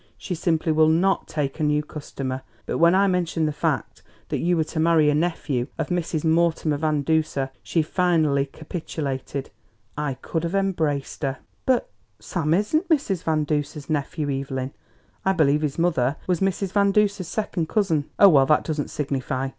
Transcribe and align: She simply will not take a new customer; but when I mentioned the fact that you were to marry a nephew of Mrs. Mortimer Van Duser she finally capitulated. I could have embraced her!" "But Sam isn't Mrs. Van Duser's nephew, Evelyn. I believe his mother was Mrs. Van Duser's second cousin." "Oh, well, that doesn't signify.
She 0.17 0.33
simply 0.33 0.71
will 0.71 0.89
not 0.89 1.27
take 1.27 1.59
a 1.59 1.63
new 1.63 1.83
customer; 1.83 2.41
but 2.65 2.79
when 2.79 2.95
I 2.95 3.05
mentioned 3.05 3.47
the 3.47 3.51
fact 3.51 4.01
that 4.29 4.39
you 4.39 4.57
were 4.57 4.63
to 4.63 4.79
marry 4.79 5.11
a 5.11 5.13
nephew 5.13 5.67
of 5.77 5.89
Mrs. 5.89 6.23
Mortimer 6.25 6.77
Van 6.77 7.03
Duser 7.03 7.51
she 7.61 7.83
finally 7.83 8.47
capitulated. 8.47 9.51
I 9.95 10.15
could 10.15 10.41
have 10.43 10.55
embraced 10.55 11.21
her!" 11.21 11.37
"But 11.67 11.91
Sam 12.17 12.51
isn't 12.55 12.89
Mrs. 12.89 13.21
Van 13.21 13.43
Duser's 13.43 13.91
nephew, 13.91 14.27
Evelyn. 14.31 14.71
I 15.23 15.33
believe 15.33 15.61
his 15.61 15.77
mother 15.77 16.15
was 16.25 16.39
Mrs. 16.39 16.71
Van 16.71 16.89
Duser's 16.91 17.27
second 17.27 17.69
cousin." 17.69 18.09
"Oh, 18.17 18.29
well, 18.29 18.47
that 18.47 18.63
doesn't 18.63 18.89
signify. 18.89 19.49